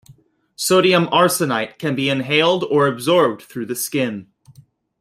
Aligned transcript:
Sodium 0.55 1.05
arsenite 1.11 1.77
can 1.77 1.93
be 1.93 2.09
inhaled 2.09 2.63
or 2.63 2.87
absorbed 2.87 3.43
through 3.43 3.67
the 3.67 3.75
skin. 3.75 4.31